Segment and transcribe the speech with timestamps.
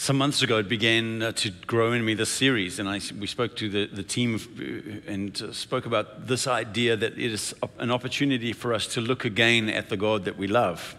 [0.00, 3.26] Some months ago, it began uh, to grow in me this series, and I, we
[3.26, 7.54] spoke to the, the team uh, and uh, spoke about this idea that it is
[7.78, 10.96] an opportunity for us to look again at the God that we love.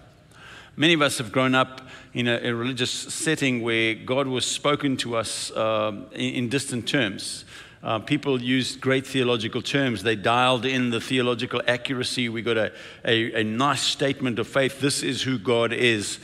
[0.76, 1.82] Many of us have grown up
[2.14, 6.88] in a, a religious setting where God was spoken to us uh, in, in, distant
[6.88, 7.44] terms.
[7.82, 10.04] Uh, people used great theological terms.
[10.04, 12.30] They dialed in the theological accuracy.
[12.30, 12.72] We got a,
[13.04, 14.80] a, a nice statement of faith.
[14.80, 16.20] This is who God is.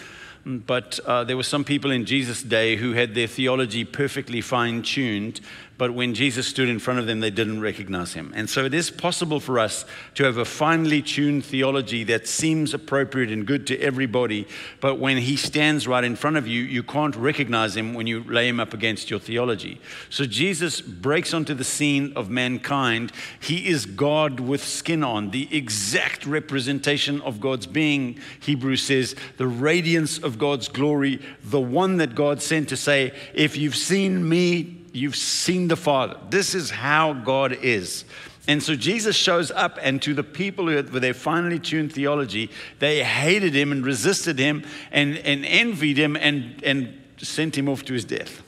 [0.47, 4.81] But uh, there were some people in Jesus' day who had their theology perfectly fine
[4.81, 5.41] tuned,
[5.77, 8.33] but when Jesus stood in front of them, they didn't recognize him.
[8.35, 12.73] And so it is possible for us to have a finely tuned theology that seems
[12.73, 14.47] appropriate and good to everybody,
[14.79, 18.23] but when he stands right in front of you, you can't recognize him when you
[18.23, 19.79] lay him up against your theology.
[20.09, 23.11] So Jesus breaks onto the scene of mankind.
[23.39, 28.19] He is God with skin on, the exact representation of God's being.
[28.39, 33.57] Hebrews says, the radiance of God's glory, the one that God sent to say, If
[33.57, 36.17] you've seen me, You've seen the Father.
[36.29, 38.05] This is how God is.
[38.47, 42.49] And so Jesus shows up, and to the people who with their finely tuned theology,
[42.79, 47.83] they hated him and resisted him and, and envied him and, and sent him off
[47.85, 48.41] to his death.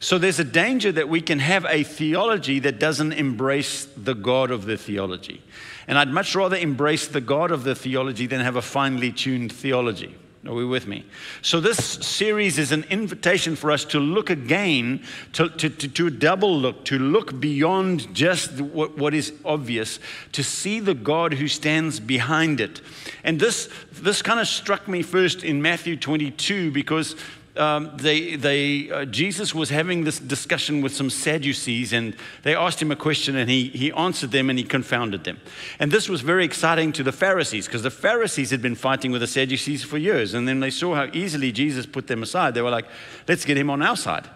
[0.00, 4.50] So there's a danger that we can have a theology that doesn't embrace the God
[4.50, 5.42] of the theology.
[5.86, 9.52] And I'd much rather embrace the God of the theology than have a finely tuned
[9.52, 10.16] theology.
[10.44, 11.04] Are we with me?
[11.40, 15.04] So, this series is an invitation for us to look again,
[15.34, 20.00] to, to, to, to double look, to look beyond just what, what is obvious,
[20.32, 22.80] to see the God who stands behind it.
[23.22, 27.14] And this, this kind of struck me first in Matthew 22 because
[27.56, 32.80] um, they, they, uh, Jesus was having this discussion with some Sadducees, and they asked
[32.80, 35.38] him a question, and he, he answered them and he confounded them.
[35.78, 39.20] And this was very exciting to the Pharisees, because the Pharisees had been fighting with
[39.20, 40.32] the Sadducees for years.
[40.32, 42.54] And then they saw how easily Jesus put them aside.
[42.54, 42.86] They were like,
[43.28, 44.28] let's get him on our side.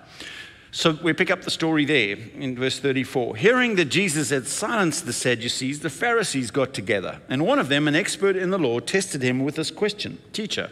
[0.71, 3.37] So we pick up the story there in verse 34.
[3.37, 7.89] Hearing that Jesus had silenced the Sadducees, the Pharisees got together, and one of them,
[7.89, 10.71] an expert in the law, tested him with this question Teacher,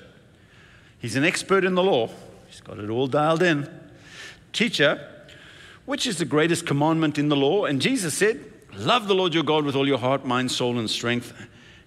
[0.99, 2.11] he's an expert in the law.
[2.55, 3.69] He's got it all dialed in.
[4.53, 5.11] Teacher,
[5.87, 7.65] which is the greatest commandment in the law?
[7.65, 8.39] And Jesus said,
[8.77, 11.33] Love the Lord your God with all your heart, mind, soul, and strength.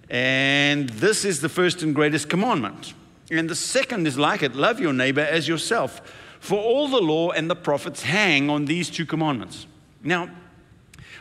[0.09, 2.93] And this is the first and greatest commandment.
[3.31, 6.01] And the second is like it love your neighbor as yourself.
[6.41, 9.67] For all the law and the prophets hang on these two commandments.
[10.03, 10.29] Now,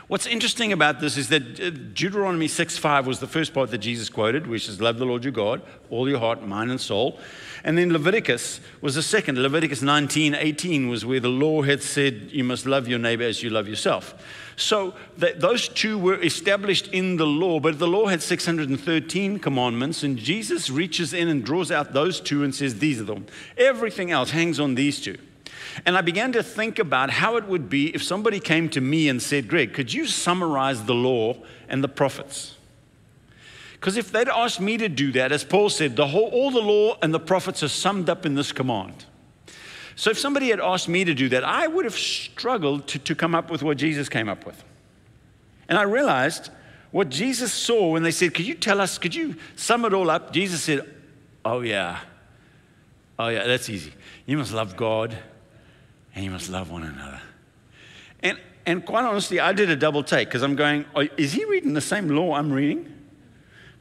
[0.07, 4.07] What's interesting about this is that uh, Deuteronomy 6:5 was the first part that Jesus
[4.07, 7.19] quoted, which is love the Lord your God, all your heart, mind, and soul.
[7.65, 9.37] And then Leviticus was the second.
[9.37, 13.49] Leviticus 19:18 was where the law had said you must love your neighbor as you
[13.49, 14.15] love yourself.
[14.55, 20.17] So those two were established in the law, but the law had 613 commandments, and
[20.17, 23.25] Jesus reaches in and draws out those two and says, These are them.
[23.57, 25.17] Everything else hangs on these two.
[25.85, 29.09] And I began to think about how it would be if somebody came to me
[29.09, 31.37] and said, Greg, could you summarize the law
[31.69, 32.55] and the prophets?
[33.73, 36.61] Because if they'd asked me to do that, as Paul said, the whole, all the
[36.61, 39.05] law and the prophets are summed up in this command.
[39.95, 43.15] So if somebody had asked me to do that, I would have struggled to, to
[43.15, 44.63] come up with what Jesus came up with.
[45.69, 46.49] And I realized
[46.91, 50.09] what Jesus saw when they said, Could you tell us, could you sum it all
[50.09, 50.33] up?
[50.33, 50.87] Jesus said,
[51.43, 51.99] Oh, yeah.
[53.19, 53.93] Oh, yeah, that's easy.
[54.25, 55.17] You must love God
[56.17, 57.21] and you must love one another.
[58.23, 61.45] And, and quite honestly, I did a double take because I'm going, oh, is he
[61.45, 62.91] reading the same law I'm reading?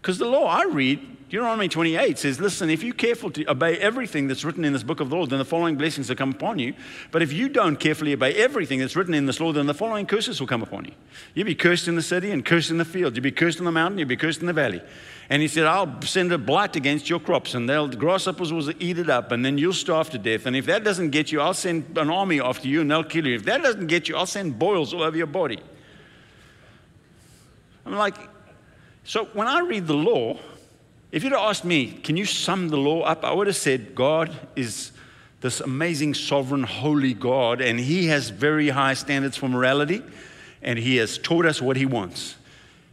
[0.03, 4.29] Because the law I read, Deuteronomy 28 says, listen, if you're careful to obey everything
[4.29, 6.61] that's written in this book of the law, then the following blessings will come upon
[6.61, 6.73] you.
[7.11, 10.07] But if you don't carefully obey everything that's written in this law, then the following
[10.07, 10.93] curses will come upon you.
[11.35, 13.17] You'll be cursed in the city and cursed in the field.
[13.17, 14.81] You'll be cursed in the mountain, you'll be cursed in the valley.
[15.29, 18.71] And he said, I'll send a blight against your crops, and they'll, the grasshoppers will
[18.79, 20.47] eat it up, and then you'll starve to death.
[20.47, 23.27] And if that doesn't get you, I'll send an army after you, and they'll kill
[23.27, 23.35] you.
[23.35, 25.59] If that doesn't get you, I'll send boils all over your body.
[27.85, 28.15] I'm like,
[29.03, 30.39] so when I read the law,
[31.17, 33.25] if you'd asked me, can you sum the law up?
[33.25, 34.93] I would have said, God is
[35.41, 40.03] this amazing, sovereign, holy God, and He has very high standards for morality,
[40.61, 42.37] and He has taught us what He wants.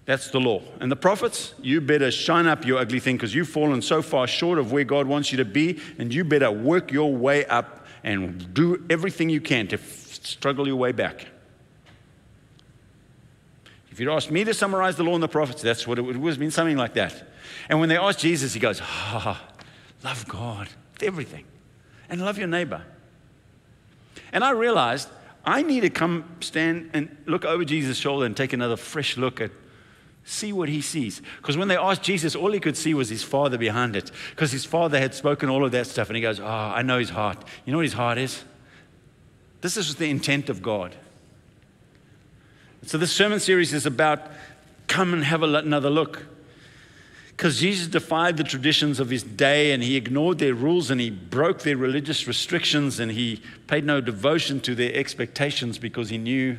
[0.06, 0.62] That's the law.
[0.80, 4.26] And the prophets, you better shine up your ugly thing because you've fallen so far
[4.26, 7.86] short of where God wants you to be, and you better work your way up
[8.06, 11.28] and do everything you can to f- struggle your way back.
[13.92, 16.16] If you'd asked me to summarize the law and the prophets, that's what it would
[16.16, 17.33] have been something like that.
[17.70, 19.40] And when they asked Jesus, he goes, oh,
[20.04, 21.46] love God with everything
[22.10, 22.84] and love your neighbor.
[24.32, 25.10] And I realized
[25.46, 29.42] I need to come stand and look over Jesus' shoulder and take another fresh look
[29.42, 29.52] at
[30.26, 31.22] See what he sees.
[31.38, 34.10] Because when they asked Jesus, all he could see was his father behind it.
[34.30, 36.10] Because his father had spoken all of that stuff.
[36.10, 37.44] And he goes, Oh, I know his heart.
[37.66, 38.44] You know what his heart is?
[39.60, 40.96] This is the intent of God.
[42.86, 44.22] So, this sermon series is about
[44.88, 46.26] come and have another look.
[47.44, 51.10] Because Jesus defied the traditions of his day and he ignored their rules and he
[51.10, 56.58] broke their religious restrictions and he paid no devotion to their expectations because he knew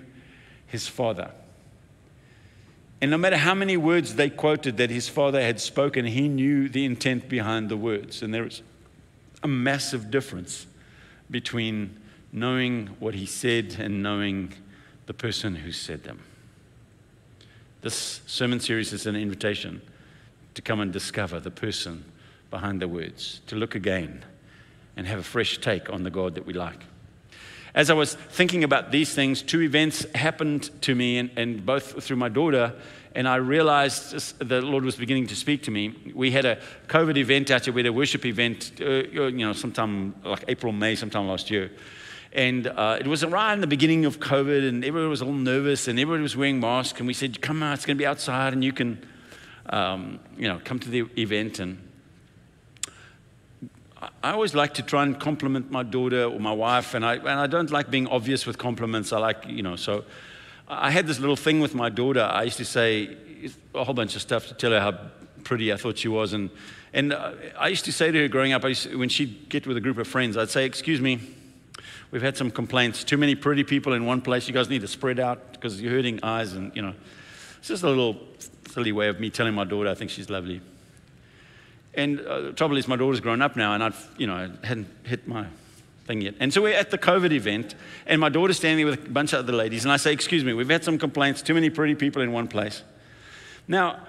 [0.67, 1.31] his Father.
[3.01, 6.69] And no matter how many words they quoted that his Father had spoken, he knew
[6.69, 8.21] the intent behind the words.
[8.21, 8.61] And there is
[9.43, 10.67] a massive difference
[11.31, 11.99] between
[12.31, 14.53] knowing what he said and knowing
[15.07, 16.21] the person who said them.
[17.81, 19.81] This sermon series is an invitation
[20.55, 22.05] to come and discover the person
[22.51, 24.25] behind the words, to look again
[24.97, 26.81] and have a fresh take on the God that we like.
[27.75, 32.05] As I was thinking about these things, two events happened to me, and, and both
[32.05, 32.73] through my daughter,
[33.17, 36.13] and I realized the Lord was beginning to speak to me.
[36.15, 39.53] We had a COVID event out here, we had a worship event, uh, you know,
[39.53, 41.73] sometime like April, May, sometime last year.
[42.33, 45.99] And uh, it was in the beginning of COVID, and everybody was all nervous, and
[45.99, 46.99] everybody was wearing masks.
[46.99, 49.05] And we said, "Come out, it's going to be outside, and you can
[49.67, 51.59] um, you know, come to the event.
[51.59, 51.79] And
[54.23, 57.29] I always like to try and compliment my daughter or my wife, and I, and
[57.29, 59.13] I don't like being obvious with compliments.
[59.13, 60.05] I like, you know, so
[60.69, 62.23] I had this little thing with my daughter.
[62.23, 63.17] I used to say
[63.75, 64.99] a whole bunch of stuff to tell her how
[65.45, 66.33] pretty I thought she was.
[66.33, 66.51] And,
[66.93, 69.81] and I used to say to her growing up, to, when she'd get with a
[69.81, 71.21] group of friends, I'd say, Excuse me,
[72.11, 73.05] we've had some complaints.
[73.05, 74.49] Too many pretty people in one place.
[74.49, 76.55] You guys need to spread out because you're hurting eyes.
[76.55, 76.95] And, you know,
[77.59, 78.19] it's just a little
[78.75, 80.61] silly way of me telling my daughter I think she's lovely.
[81.95, 84.89] And uh, the trouble is, my daughter's grown up now, and I've, you know, hadn't
[85.05, 85.47] hit my
[86.07, 86.35] thing yet.
[86.41, 89.33] And so we're at the COVID event, and my daughter's standing there with a bunch
[89.33, 91.95] of other ladies, and I say, Excuse me, we've had some complaints, too many pretty
[91.95, 92.83] people in one place.
[93.69, 94.01] Now,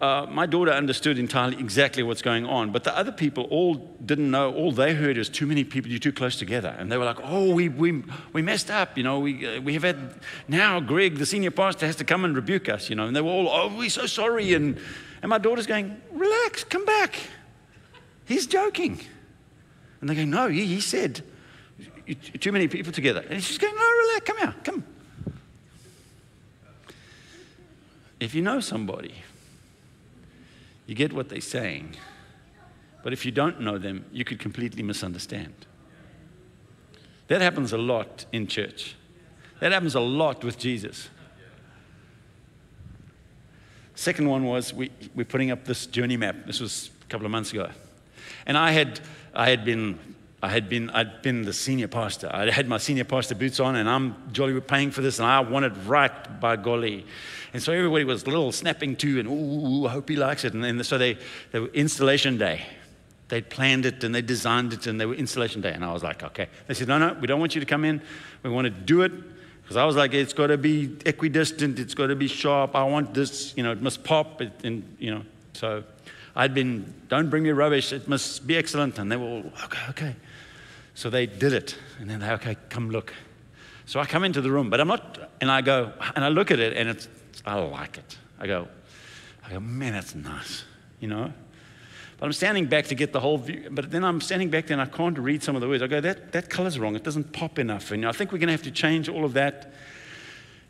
[0.00, 3.74] uh, my daughter understood entirely exactly what's going on, but the other people all
[4.04, 4.54] didn't know.
[4.54, 6.74] All they heard was too many people, you're too close together.
[6.78, 8.02] And they were like, oh, we, we,
[8.32, 8.96] we messed up.
[8.96, 10.14] You know, we, uh, we have had,
[10.48, 13.06] now Greg, the senior pastor, has to come and rebuke us, you know.
[13.06, 14.54] And they were all, oh, we're so sorry.
[14.54, 14.78] And,
[15.20, 17.20] and my daughter's going, relax, come back.
[18.24, 19.00] He's joking.
[20.00, 21.20] And they go, no, he, he said,
[22.40, 23.22] too many people together.
[23.28, 24.84] And she's going, no, relax, come here, come.
[28.18, 29.14] If you know somebody,
[30.90, 31.94] you get what they're saying.
[33.04, 35.54] But if you don't know them, you could completely misunderstand.
[37.28, 38.96] That happens a lot in church.
[39.60, 41.08] That happens a lot with Jesus.
[43.94, 46.34] Second one was we, we're putting up this journey map.
[46.44, 47.70] This was a couple of months ago.
[48.44, 48.98] And I had,
[49.32, 49.96] I had been
[50.42, 52.30] I had been, I'd been the senior pastor.
[52.32, 55.40] I had my senior pastor boots on, and I'm jolly paying for this, and I
[55.40, 57.04] wanted right by golly.
[57.52, 60.54] And so everybody was a little snapping to and ooh, I hope he likes it.
[60.54, 61.18] And, then so they,
[61.52, 62.62] they were installation day.
[63.28, 65.72] They'd planned it and they designed it, and they were installation day.
[65.72, 66.48] And I was like, okay.
[66.66, 68.02] They said, no, no, we don't want you to come in.
[68.42, 69.12] We want to do it.
[69.62, 72.74] Because I was like, it's got to be equidistant, it's got to be sharp.
[72.74, 74.42] I want this, you know, it must pop.
[74.42, 75.22] It, and, you know,
[75.52, 75.84] so
[76.34, 78.98] I'd been, don't bring me rubbish, it must be excellent.
[78.98, 80.16] And they were all, okay, okay.
[80.94, 81.76] So they did it.
[82.00, 83.14] And then they, okay, come look.
[83.86, 86.50] So I come into the room, but I'm not, and I go, and I look
[86.50, 87.06] at it, and it's,
[87.44, 88.18] I like it.
[88.38, 88.68] I go,
[89.46, 90.64] I go, man, that's nice,
[91.00, 91.32] you know?
[92.18, 94.78] But I'm standing back to get the whole view, but then I'm standing back there
[94.78, 95.82] and I can't read some of the words.
[95.82, 96.94] I go, that, that color's wrong.
[96.94, 97.90] It doesn't pop enough.
[97.92, 99.72] And I think we're going to have to change all of that.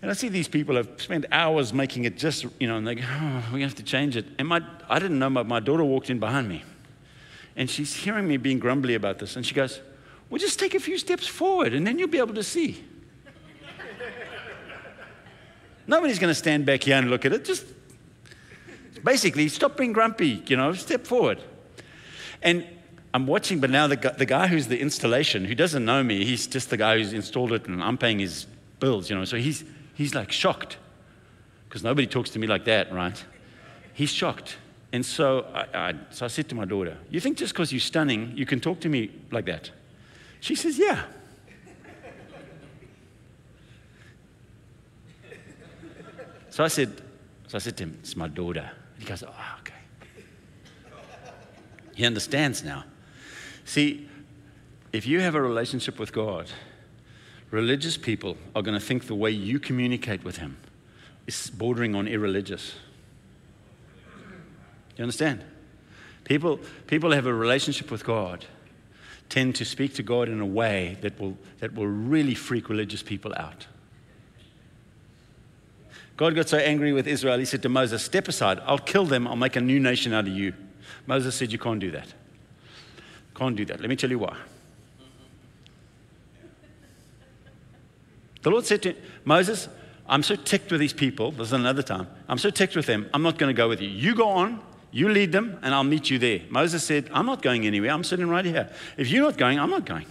[0.00, 2.94] And I see these people have spent hours making it just, you know, and they
[2.94, 4.26] go, oh, we're going to have to change it.
[4.38, 6.62] And my, I didn't know, my, my daughter walked in behind me.
[7.56, 9.34] And she's hearing me being grumbly about this.
[9.34, 9.80] And she goes,
[10.30, 12.84] well, just take a few steps forward and then you'll be able to see.
[15.90, 17.44] Nobody's going to stand back here and look at it.
[17.44, 17.66] Just
[19.02, 21.42] basically stop being grumpy, you know, step forward.
[22.42, 22.64] And
[23.12, 26.24] I'm watching, but now the guy, the guy who's the installation, who doesn't know me,
[26.24, 28.46] he's just the guy who's installed it and I'm paying his
[28.78, 29.24] bills, you know.
[29.24, 30.78] So he's, he's like shocked
[31.68, 33.24] because nobody talks to me like that, right?
[33.92, 34.58] He's shocked.
[34.92, 37.80] And so I, I, so I said to my daughter, You think just because you're
[37.80, 39.72] stunning, you can talk to me like that?
[40.38, 41.02] She says, Yeah.
[46.60, 47.00] So I said,
[47.46, 48.70] so I said to him, It's my daughter.
[48.98, 49.72] He goes, Oh, okay.
[51.94, 52.84] He understands now.
[53.64, 54.06] See,
[54.92, 56.50] if you have a relationship with God,
[57.50, 60.58] religious people are going to think the way you communicate with Him
[61.26, 62.74] is bordering on irreligious.
[64.98, 65.42] You understand?
[66.24, 68.44] People, people have a relationship with God
[69.30, 73.02] tend to speak to God in a way that will, that will really freak religious
[73.02, 73.66] people out.
[76.20, 79.26] God got so angry with Israel, he said to Moses, Step aside, I'll kill them,
[79.26, 80.52] I'll make a new nation out of you.
[81.06, 82.12] Moses said, You can't do that.
[83.34, 83.80] Can't do that.
[83.80, 84.36] Let me tell you why.
[88.42, 89.70] The Lord said to Moses,
[90.06, 91.32] I'm so ticked with these people.
[91.32, 92.06] This is another time.
[92.28, 93.08] I'm so ticked with them.
[93.14, 93.88] I'm not going to go with you.
[93.88, 94.60] You go on,
[94.90, 96.42] you lead them, and I'll meet you there.
[96.50, 97.92] Moses said, I'm not going anywhere.
[97.92, 98.70] I'm sitting right here.
[98.98, 100.04] If you're not going, I'm not going.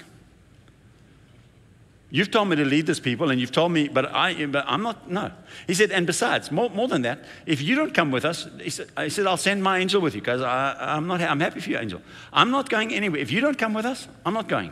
[2.12, 4.82] You've told me to lead this people, and you've told me, but, I, but I'm
[4.82, 5.32] not, no.
[5.68, 8.72] He said, and besides, more, more than that, if you don't come with us, he
[8.72, 11.70] said, he said I'll send my angel with you because I'm, not, I'm happy for
[11.70, 12.02] you, angel.
[12.34, 13.22] I'm not going anywhere.
[13.22, 14.72] If you don't come with us, I'm not going.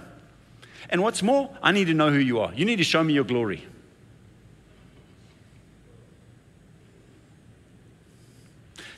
[0.90, 2.52] And what's more, I need to know who you are.
[2.56, 3.68] You need to show me your glory.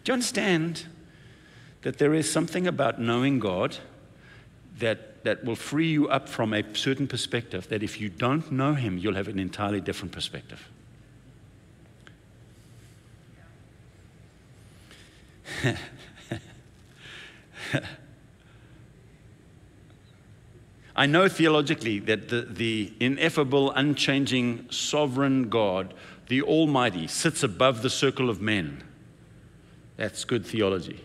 [0.04, 0.86] Do you understand
[1.82, 3.78] that there is something about knowing God
[4.80, 8.74] that, that will free you up from a certain perspective, that if you don't know
[8.74, 10.68] Him, you'll have an entirely different perspective?
[20.96, 25.94] I know theologically that the, the ineffable, unchanging, sovereign God,
[26.28, 28.84] the Almighty, sits above the circle of men.
[29.96, 31.02] That's good theology.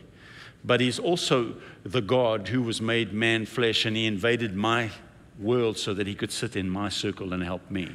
[0.64, 4.90] But He's also the God who was made man flesh and He invaded my
[5.38, 7.94] world so that He could sit in my circle and help me.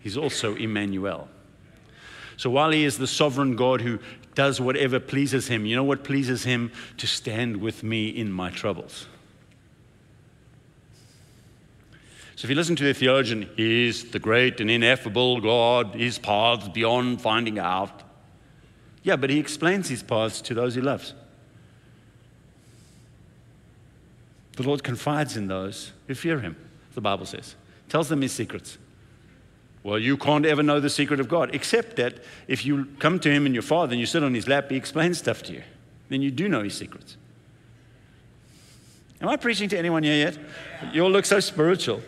[0.00, 1.28] He's also Emmanuel.
[2.36, 3.98] So while He is the sovereign God who
[4.34, 6.72] does whatever pleases Him, you know what pleases Him?
[6.98, 9.06] To stand with me in my troubles.
[12.36, 16.68] So if you listen to the theologian, he's the great and ineffable God, his paths
[16.68, 18.02] beyond finding out.
[19.04, 21.14] Yeah, but he explains his paths to those he loves.
[24.56, 26.56] The Lord confides in those who fear him,
[26.94, 27.56] the Bible says.
[27.88, 28.78] Tells them his secrets.
[29.82, 32.14] Well, you can't ever know the secret of God, except that
[32.48, 34.76] if you come to him and your father and you sit on his lap, he
[34.76, 35.62] explains stuff to you.
[36.08, 37.16] Then you do know his secrets.
[39.20, 40.38] Am I preaching to anyone here yet?
[40.92, 42.02] You all look so spiritual.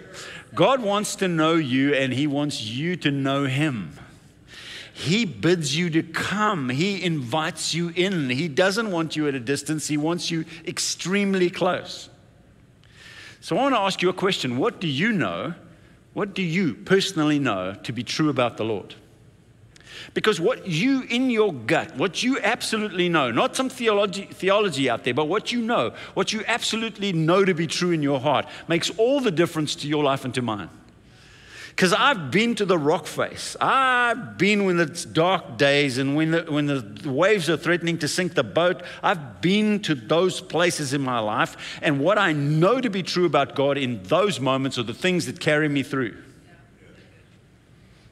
[0.55, 3.99] God wants to know you and He wants you to know Him.
[4.93, 6.69] He bids you to come.
[6.69, 8.31] He invites you in.
[8.31, 12.09] He doesn't want you at a distance, He wants you extremely close.
[13.47, 14.57] So I want to ask you a question.
[14.57, 15.55] What do you know?
[16.15, 18.97] What do you personally know to be true about the Lord?
[20.15, 25.05] Because what you, in your gut, what you absolutely know, not some theology, theology out
[25.05, 28.49] there, but what you know, what you absolutely know to be true in your heart,
[28.67, 30.69] makes all the difference to your life and to mine.
[31.76, 33.54] Because I've been to the rock face.
[33.61, 38.09] I've been when it's dark days and when the, when the waves are threatening to
[38.09, 38.83] sink the boat.
[39.02, 41.78] I've been to those places in my life.
[41.83, 45.26] And what I know to be true about God in those moments are the things
[45.26, 46.16] that carry me through.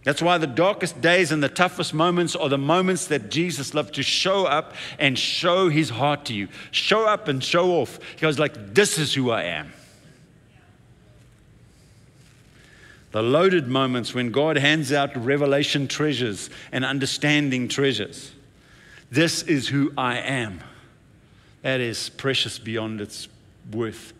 [0.02, 3.94] That's why the darkest days and the toughest moments are the moments that Jesus loved
[3.94, 6.48] to show up and show his heart to you.
[6.70, 7.98] Show up and show off.
[8.14, 9.72] He goes like, this is who I am.
[13.14, 18.32] The loaded moments when God hands out revelation treasures and understanding treasures.
[19.08, 20.58] This is who I am.
[21.62, 23.28] That is precious beyond its
[23.70, 24.14] worth.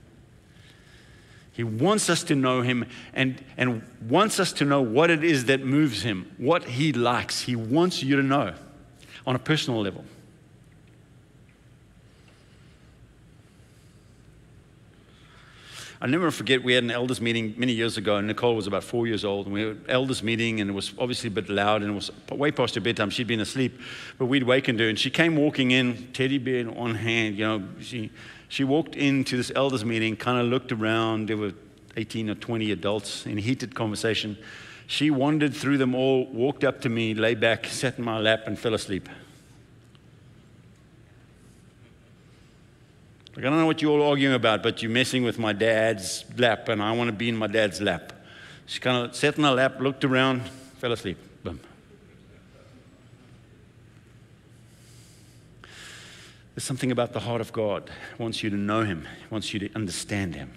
[1.55, 5.47] He wants us to know him and, and wants us to know what it is
[5.47, 7.41] that moves him, what he likes.
[7.41, 8.55] He wants you to know
[9.27, 10.05] on a personal level.
[16.05, 18.85] I never forget, we had an elders meeting many years ago, and Nicole was about
[18.85, 21.49] four years old, and we had an elders meeting, and it was obviously a bit
[21.49, 23.09] loud, and it was way past her bedtime.
[23.09, 23.81] She'd been asleep,
[24.19, 27.47] but we'd wakened her, and she came walking in, teddy bear in one hand, you
[27.47, 28.11] know, she
[28.51, 31.31] she walked into this elders meeting, kind of looked around.
[31.31, 31.55] There were
[31.97, 34.37] 18 or 20 adults in heated conversation.
[34.87, 38.43] She wandered through them all, walked up to me, lay back, sat in my lap,
[38.47, 39.09] and fell asleep.
[43.37, 46.25] Like, I don't know what you're all arguing about, but you're messing with my dad's
[46.37, 48.13] lap, and I want to be in my dad's lap.
[48.67, 50.43] She kind of sat in her lap, looked around,
[50.79, 51.19] fell asleep.
[51.43, 51.59] Boom.
[56.55, 57.91] There's something about the heart of God.
[58.17, 60.53] He wants you to know Him, He wants you to understand Him.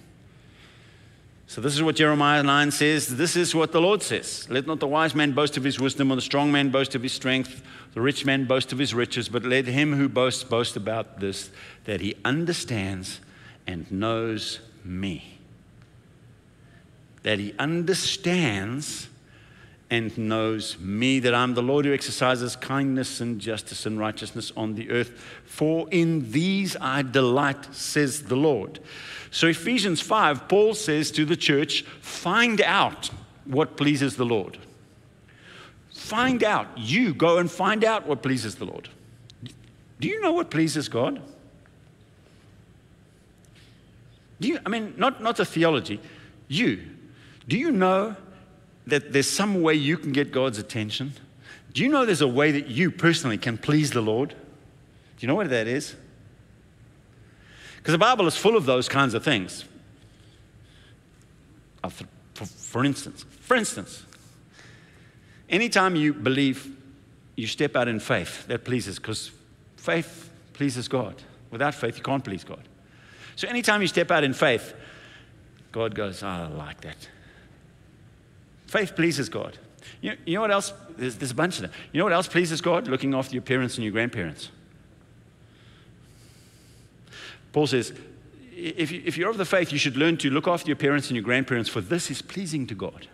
[1.50, 3.16] So, this is what Jeremiah 9 says.
[3.16, 4.46] This is what the Lord says.
[4.50, 7.01] Let not the wise man boast of his wisdom, or the strong man boast of
[7.01, 7.63] his strength,
[7.94, 11.50] the rich man boast of his riches, but let him who boasts boast about this,
[11.86, 13.22] that he understands
[13.66, 15.39] and knows me.
[17.24, 19.08] That he understands
[19.89, 24.75] and knows me, that I'm the Lord who exercises kindness and justice and righteousness on
[24.75, 25.12] the earth.
[25.46, 28.79] For in these I delight, says the Lord.
[29.32, 33.10] So, Ephesians 5, Paul says to the church, find out
[33.46, 34.58] what pleases the Lord.
[35.89, 36.67] find out.
[36.77, 38.88] You go and find out what pleases the Lord.
[40.00, 41.22] Do you know what pleases God?
[44.39, 46.00] Do you, I mean, not, not the theology,
[46.48, 46.84] you.
[47.48, 48.15] Do you know
[48.88, 51.13] that there's some way you can get God's attention?
[51.74, 54.29] Do you know there's a way that you personally can please the Lord?
[54.29, 54.36] Do
[55.20, 55.96] you know what that is?
[57.77, 59.65] Because the Bible is full of those kinds of things.
[61.84, 64.03] Uh, for instance, for instance,
[65.50, 66.75] anytime you believe,
[67.36, 69.32] you step out in faith, that pleases, because
[69.75, 71.15] faith pleases God.
[71.51, 72.63] Without faith, you can't please God.
[73.36, 74.74] So anytime you step out in faith,
[75.72, 77.08] God goes, oh, I like that.
[78.68, 79.58] Faith pleases God.
[80.02, 80.74] You you know what else?
[80.98, 81.72] There's, there's a bunch of them.
[81.92, 82.88] You know what else pleases God?
[82.88, 84.50] Looking after your parents and your grandparents.
[87.54, 87.94] Paul says,
[88.52, 91.08] if, you, if you're of the faith, you should learn to look after your parents
[91.08, 93.08] and your grandparents, for this is pleasing to God.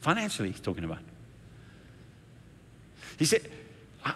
[0.00, 1.00] Financially, he's talking about.
[3.18, 3.50] He said,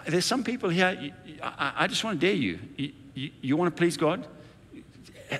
[0.06, 2.58] There's some people here, I, I just want to dare you.
[2.76, 3.30] You, you.
[3.40, 4.26] you want to please God?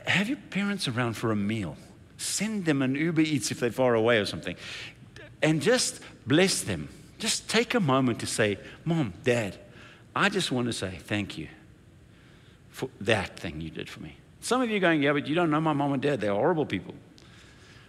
[0.06, 1.76] Have your parents around for a meal.
[2.22, 4.56] Send them an Uber Eats if they're far away or something.
[5.42, 6.88] And just bless them.
[7.18, 9.58] Just take a moment to say, Mom, Dad,
[10.14, 11.48] I just want to say thank you
[12.70, 14.16] for that thing you did for me.
[14.40, 16.20] Some of you are going, yeah, but you don't know my mom and dad.
[16.20, 16.94] They're horrible people.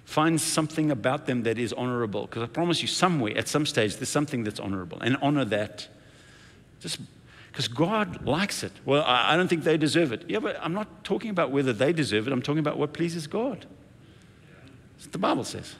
[0.05, 2.27] Find something about them that is honorable.
[2.27, 4.99] Because I promise you, somewhere, at some stage, there's something that's honorable.
[5.01, 5.87] And honor that.
[6.79, 6.99] Just
[7.51, 8.71] because God likes it.
[8.85, 10.25] Well, I, I don't think they deserve it.
[10.27, 12.33] Yeah, but I'm not talking about whether they deserve it.
[12.33, 13.65] I'm talking about what pleases God.
[15.03, 15.75] That's what the Bible says.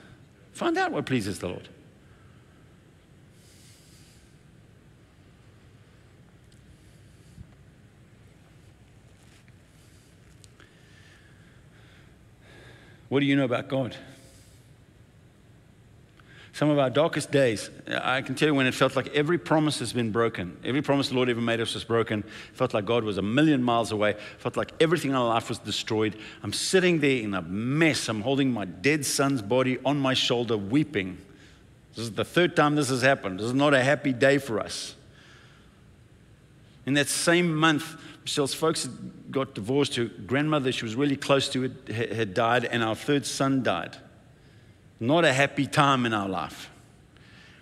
[0.51, 1.69] Find out what pleases the Lord.
[13.07, 13.95] What do you know about God?
[16.53, 19.79] Some of our darkest days, I can tell you when it felt like every promise
[19.79, 20.55] has been broken.
[20.63, 22.19] Every promise the Lord ever made us was broken.
[22.19, 24.11] It felt like God was a million miles away.
[24.11, 26.15] It felt like everything in our life was destroyed.
[26.43, 28.07] I'm sitting there in a mess.
[28.07, 31.17] I'm holding my dead son's body on my shoulder, weeping.
[31.95, 33.39] This is the third time this has happened.
[33.39, 34.93] This is not a happy day for us.
[36.85, 38.85] In that same month, Michelle's folks
[39.31, 39.95] got divorced.
[39.95, 43.97] Her grandmother, she was really close to, had, had died, and our third son died.
[44.99, 46.69] Not a happy time in our life.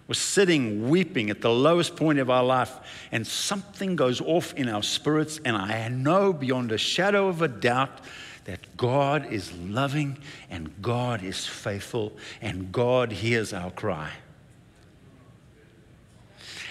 [0.07, 2.77] We're sitting weeping at the lowest point of our life,
[3.11, 7.47] and something goes off in our spirits, and I know beyond a shadow of a
[7.47, 8.01] doubt
[8.45, 10.17] that God is loving
[10.49, 14.11] and God is faithful and God hears our cry.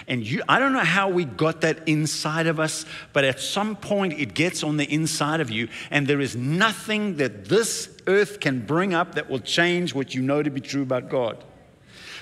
[0.07, 3.75] And you, I don't know how we got that inside of us, but at some
[3.75, 8.39] point it gets on the inside of you, and there is nothing that this earth
[8.39, 11.43] can bring up that will change what you know to be true about God.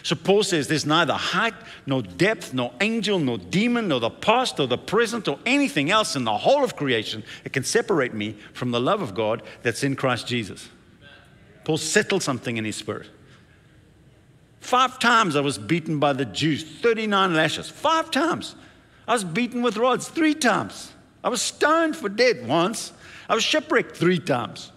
[0.03, 1.53] So Paul says there's neither height,
[1.85, 6.15] nor depth, nor angel, nor demon, nor the past, or the present, or anything else
[6.15, 9.83] in the whole of creation that can separate me from the love of God that's
[9.83, 10.69] in Christ Jesus.
[11.65, 13.07] Paul settled something in his spirit.
[14.59, 17.69] Five times I was beaten by the Jews, 39 lashes.
[17.69, 18.55] Five times.
[19.07, 20.91] I was beaten with rods three times.
[21.23, 22.91] I was stoned for death once.
[23.27, 24.71] I was shipwrecked three times.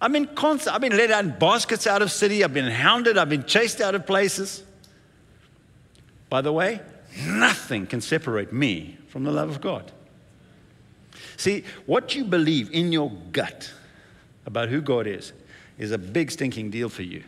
[0.00, 0.74] I've been constant.
[0.74, 2.44] I've been let out in baskets out of city.
[2.44, 3.16] I've been hounded.
[3.16, 4.62] I've been chased out of places.
[6.28, 6.80] By the way,
[7.26, 9.90] nothing can separate me from the love of God.
[11.36, 13.72] See, what you believe in your gut
[14.44, 15.32] about who God is
[15.78, 17.22] is a big stinking deal for you.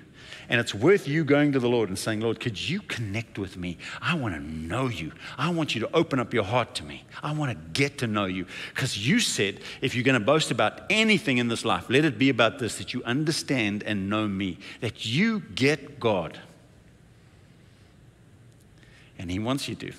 [0.51, 3.59] And it's worth you going to the Lord and saying, Lord, could you connect with
[3.59, 3.77] me?
[4.01, 5.13] I want to know you.
[5.37, 7.05] I want you to open up your heart to me.
[7.23, 8.47] I want to get to know you.
[8.75, 12.19] Because you said, if you're going to boast about anything in this life, let it
[12.19, 16.39] be about this that you understand and know me, that you get God.
[19.19, 19.93] And He wants you to.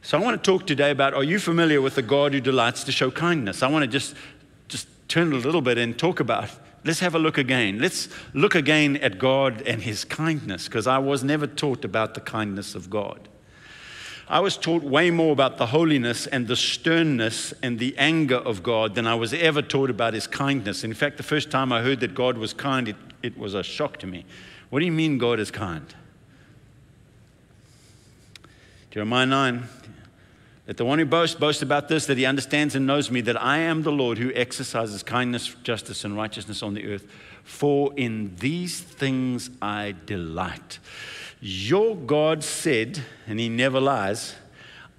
[0.00, 2.84] So I want to talk today about are you familiar with the God who delights
[2.84, 3.62] to show kindness?
[3.62, 4.14] I want to just,
[4.68, 6.48] just turn a little bit and talk about
[6.84, 7.78] let's have a look again.
[7.78, 12.20] Let's look again at God and His kindness, because I was never taught about the
[12.20, 13.28] kindness of God.
[14.28, 18.62] I was taught way more about the holiness and the sternness and the anger of
[18.62, 20.84] God than I was ever taught about His kindness.
[20.84, 23.64] In fact, the first time I heard that God was kind, it, it was a
[23.64, 24.24] shock to me.
[24.70, 25.92] What do you mean God is kind?
[28.92, 29.68] Jeremiah 9,
[30.70, 33.42] that the one who boasts, boasts about this, that he understands and knows me, that
[33.42, 37.10] I am the Lord who exercises kindness, justice, and righteousness on the earth.
[37.42, 40.78] For in these things I delight.
[41.40, 44.36] Your God said, and he never lies,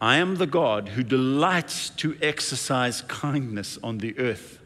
[0.02, 4.60] I am the God who delights to exercise kindness on the earth.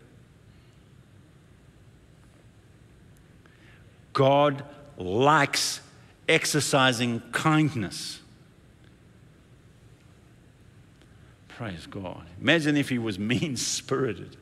[4.11, 4.63] God
[4.97, 5.81] likes
[6.27, 8.21] exercising kindness.
[11.55, 12.21] Praise God.
[12.41, 14.35] Imagine if he was mean spirited.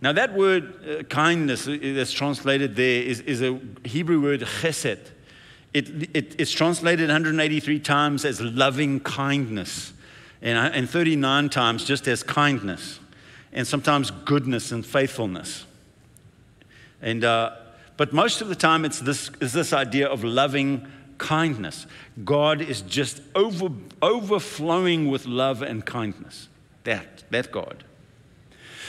[0.00, 4.98] Now, that word uh, kindness uh, that's translated there is, is a Hebrew word chesed.
[5.72, 9.92] It, it, it's translated 183 times as loving kindness,
[10.42, 12.98] and, uh, and 39 times just as kindness,
[13.52, 15.66] and sometimes goodness and faithfulness.
[17.00, 17.52] And, uh,
[17.96, 20.88] but most of the time, it's this, is this idea of loving
[21.20, 21.86] kindness.
[22.24, 23.68] God is just over,
[24.02, 26.48] overflowing with love and kindness.
[26.82, 27.84] That, that God.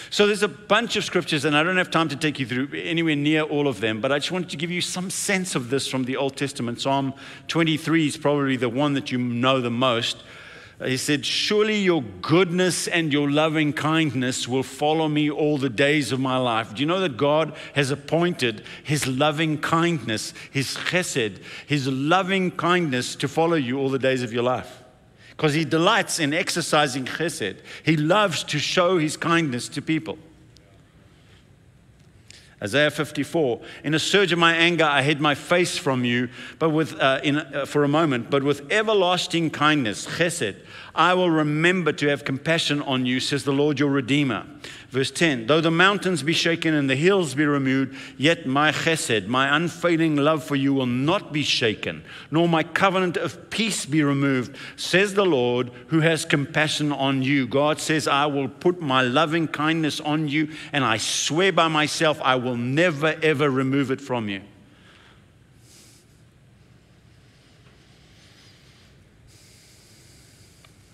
[0.09, 2.69] So there's a bunch of scriptures, and I don't have time to take you through
[2.73, 5.69] anywhere near all of them, but I just wanted to give you some sense of
[5.69, 6.81] this from the Old Testament.
[6.81, 7.13] Psalm
[7.47, 10.23] 23 is probably the one that you know the most.
[10.83, 16.11] He said, Surely your goodness and your loving kindness will follow me all the days
[16.11, 16.73] of my life.
[16.73, 23.15] Do you know that God has appointed his loving kindness, his chesed, his loving kindness
[23.17, 24.81] to follow you all the days of your life?
[25.29, 27.59] Because he delights in exercising chesed.
[27.83, 30.17] He loves to show his kindness to people.
[32.63, 33.59] Isaiah 54.
[33.83, 37.19] In a surge of my anger, I hid my face from you, but with, uh,
[37.23, 40.57] in, uh, for a moment, but with everlasting kindness, chesed,
[40.93, 44.45] I will remember to have compassion on you, says the Lord your Redeemer.
[44.89, 49.27] Verse 10 Though the mountains be shaken and the hills be removed, yet my chesed,
[49.27, 54.03] my unfailing love for you, will not be shaken, nor my covenant of peace be
[54.03, 57.47] removed, says the Lord who has compassion on you.
[57.47, 62.19] God says, I will put my loving kindness on you, and I swear by myself,
[62.21, 64.41] I will never, ever remove it from you.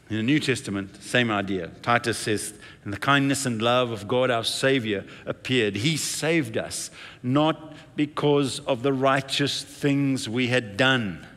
[0.09, 1.69] In the New Testament, same idea.
[1.81, 2.53] Titus says,
[2.85, 5.75] and the kindness and love of God our Savior appeared.
[5.75, 6.89] He saved us,
[7.21, 11.27] not because of the righteous things we had done,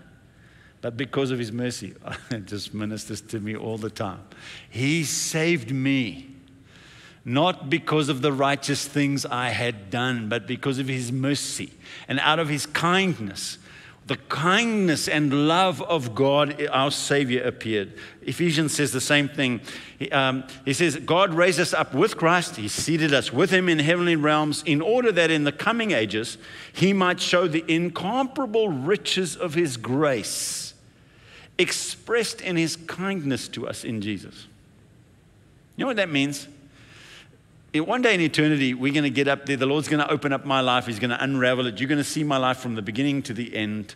[0.80, 1.94] but because of His mercy.
[2.30, 4.20] It just ministers to me all the time.
[4.68, 6.36] He saved me,
[7.24, 11.72] not because of the righteous things I had done, but because of His mercy.
[12.06, 13.58] And out of His kindness,
[14.06, 17.92] the kindness and love of God, our Savior, appeared.
[18.22, 19.60] Ephesians says the same thing.
[19.98, 22.56] He, um, he, says, God raised us up with Christ.
[22.56, 26.38] He seated us with Him in heavenly realms in order that in the coming ages
[26.72, 30.74] He might show the incomparable riches of His grace
[31.56, 34.48] expressed in His kindness to us in Jesus.
[35.76, 36.48] You know what that means?
[37.74, 39.56] One day in eternity, we're going to get up there.
[39.56, 40.86] The Lord's going to open up my life.
[40.86, 41.78] He's going to unravel it.
[41.78, 43.94] You're going to see my life from the beginning to the end.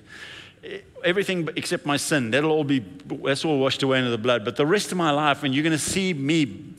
[1.02, 4.44] Everything except my sin, that'll all be, that's all washed away into the blood.
[4.44, 6.74] But the rest of my life, and you're going to see me,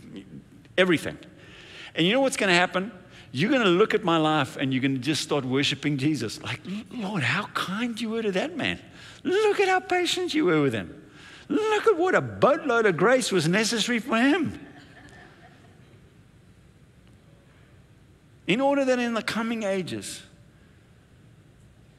[0.77, 1.17] everything.
[1.95, 2.91] And you know what's going to happen?
[3.31, 6.41] You're going to look at my life and you're going to just start worshiping Jesus.
[6.41, 8.79] Like, Lord, how kind you were to that man.
[9.23, 11.03] Look at how patient you were with him.
[11.49, 14.64] Look at what a boatload of grace was necessary for him.
[18.47, 20.23] In order that in the coming ages,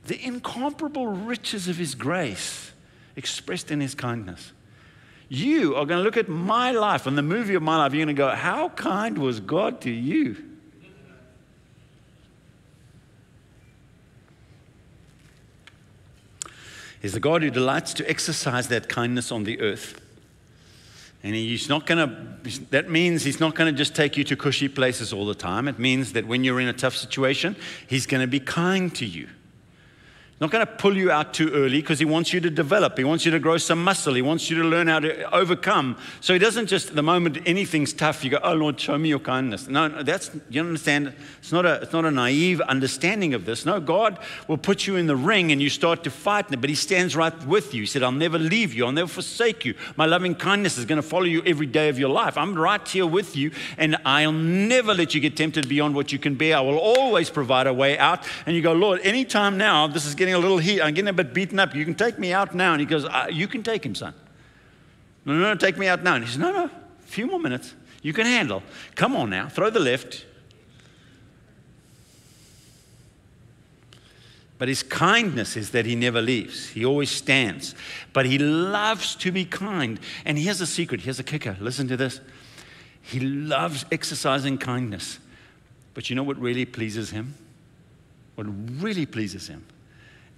[0.07, 2.73] the incomparable riches of His grace
[3.17, 4.53] expressed in His kindness.
[5.29, 7.93] You are going to look at my life and the movie of my life.
[7.93, 10.37] You're going to go, How kind was God to you?
[17.03, 20.01] He's the God who delights to exercise that kindness on the earth.
[21.27, 24.37] And he's not going to, that means he's not going to just take you to
[24.37, 25.67] cushy places all the time.
[25.67, 27.57] It means that when you're in a tough situation,
[27.89, 29.29] he's going to be kind to you
[30.39, 32.99] not going to pull you out too early because he wants you to develop.
[32.99, 34.13] He wants you to grow some muscle.
[34.13, 35.97] He wants you to learn how to overcome.
[36.21, 39.19] So he doesn't just, the moment anything's tough, you go, oh Lord, show me your
[39.19, 39.67] kindness.
[39.67, 43.65] No, no that's, you understand, it's not, a, it's not a naive understanding of this.
[43.65, 46.77] No, God will put you in the ring and you start to fight, but he
[46.77, 47.81] stands right with you.
[47.81, 48.85] He said, I'll never leave you.
[48.85, 49.75] I'll never forsake you.
[49.97, 52.37] My loving kindness is going to follow you every day of your life.
[52.37, 56.19] I'm right here with you and I'll never let you get tempted beyond what you
[56.19, 56.59] can bear.
[56.59, 58.29] I will always provide a way out.
[58.45, 60.81] And you go, Lord, anytime now, this is getting getting a little heat.
[60.81, 61.75] I'm getting a bit beaten up.
[61.75, 62.73] You can take me out now.
[62.73, 64.15] And he goes, uh, You can take him, son.
[65.25, 66.17] No, no, no, take me out now.
[66.17, 66.71] And he says, No, no, a
[67.03, 67.75] few more minutes.
[68.03, 68.63] You can handle.
[68.95, 70.27] Come on now, throw the lift.
[74.59, 76.69] But his kindness is that he never leaves.
[76.71, 77.75] He always stands.
[78.15, 80.01] But he loves to be kind.
[80.25, 81.57] And here's a secret here's a kicker.
[81.61, 82.21] Listen to this.
[83.03, 85.19] He loves exercising kindness.
[85.95, 87.35] But you know what really pleases him?
[88.35, 88.47] What
[88.81, 89.65] really pleases him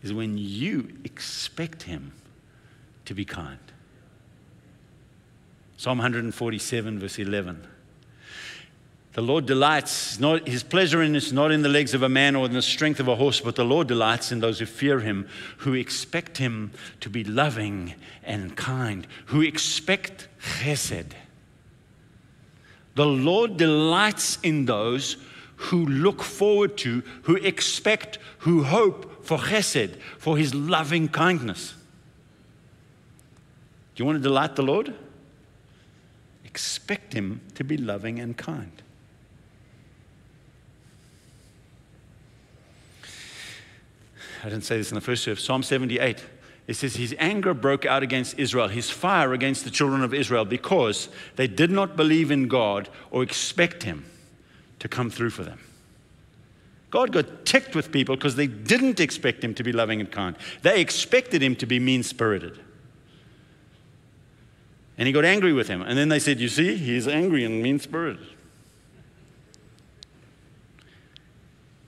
[0.02, 2.12] is when you expect Him
[3.04, 3.58] to be kind.
[5.76, 7.66] Psalm 147, verse 11.
[9.18, 12.36] The Lord delights, not, his pleasure in is not in the legs of a man
[12.36, 15.00] or in the strength of a horse, but the Lord delights in those who fear
[15.00, 21.12] him, who expect him to be loving and kind, who expect chesed.
[22.94, 25.16] The Lord delights in those
[25.58, 31.74] who look forward to, who expect, who hope for chesed, for his loving kindness.
[33.94, 34.94] Do you want to delight the Lord?
[36.44, 38.70] Expect him to be loving and kind.
[44.44, 45.42] I didn't say this in the first service.
[45.42, 46.24] Psalm 78.
[46.68, 50.44] It says, His anger broke out against Israel, his fire against the children of Israel,
[50.44, 54.04] because they did not believe in God or expect Him
[54.78, 55.58] to come through for them.
[56.90, 60.36] God got ticked with people because they didn't expect Him to be loving and kind.
[60.62, 62.58] They expected Him to be mean spirited.
[64.96, 65.82] And He got angry with him.
[65.82, 68.26] And then they said, You see, He's angry and mean spirited.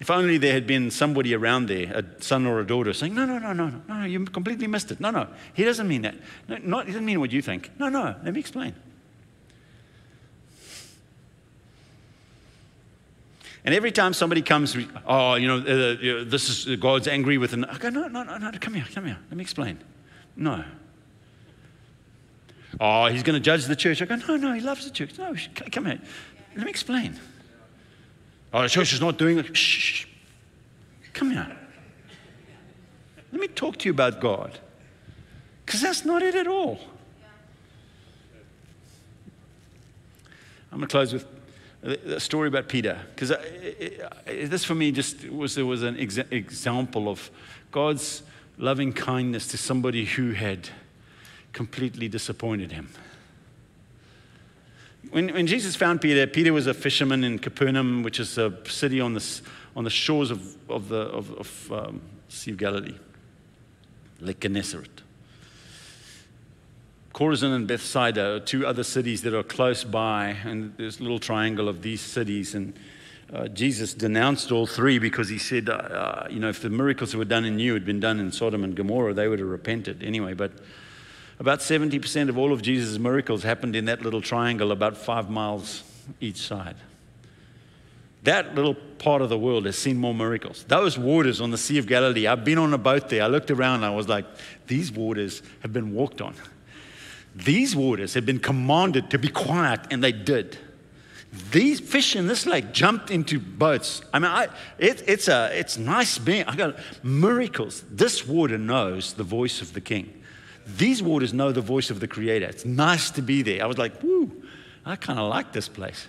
[0.01, 3.25] If only there had been somebody around there, a son or a daughter, saying, No,
[3.27, 5.01] no, no, no, no, no, you completely missed it.
[5.01, 6.15] No, no, he doesn't mean that.
[6.49, 7.71] No, not, he doesn't mean what you think.
[7.79, 8.75] No, no, let me explain.
[13.65, 17.53] And every time somebody comes, oh, you know, uh, know this is God's angry with,
[17.53, 19.79] an, I go, no, no, no, no, come here, come here, let me explain.
[20.35, 20.65] No.
[22.81, 24.01] Oh, he's going to judge the church.
[24.01, 25.19] I go, no, no, he loves the church.
[25.19, 25.35] No,
[25.71, 26.01] come here,
[26.57, 27.19] let me explain.
[28.53, 29.57] Oh, the church is not doing it.
[29.57, 30.07] Shh.
[31.13, 31.57] Come here.
[33.33, 34.59] Let me talk to you about God.
[35.65, 36.81] Because that's not it at all.
[40.73, 41.27] I'm going to close with
[41.83, 42.99] a story about Peter.
[43.15, 47.31] Because uh, uh, uh, this for me just was, was an exa- example of
[47.73, 48.23] God's
[48.59, 50.69] loving kindness to somebody who had
[51.53, 52.89] completely disappointed him.
[55.11, 59.01] When, when Jesus found Peter, Peter was a fisherman in Capernaum, which is a city
[59.01, 59.41] on the,
[59.75, 62.95] on the shores of, of the of, of, um, Sea of Galilee,
[64.21, 65.03] Lake Gennesaret.
[67.21, 71.19] Chorazin and Bethsaida are two other cities that are close by, and there's a little
[71.19, 72.55] triangle of these cities.
[72.55, 72.73] And
[73.31, 77.13] uh, Jesus denounced all three because he said, uh, uh, you know, if the miracles
[77.13, 79.49] that were done in you had been done in Sodom and Gomorrah, they would have
[79.49, 80.33] repented anyway.
[80.33, 80.53] But
[81.39, 85.83] about 70% of all of Jesus' miracles happened in that little triangle, about five miles
[86.23, 86.77] each side.
[88.23, 90.65] That little part of the world has seen more miracles.
[90.69, 93.25] Those waters on the Sea of Galilee, I've been on a boat there.
[93.25, 94.25] I looked around I was like,
[94.67, 96.35] these waters have been walked on.
[97.35, 100.59] These waters have been commanded to be quiet, and they did.
[101.53, 104.03] These fish in this lake jumped into boats.
[104.13, 106.45] I mean, I, it, it's, a, it's nice being.
[106.45, 107.85] I got miracles.
[107.89, 110.23] This water knows the voice of the king.
[110.67, 112.47] These waters know the voice of the Creator.
[112.47, 113.63] It's nice to be there.
[113.63, 114.43] I was like, whoo,
[114.85, 116.09] I kind of like this place.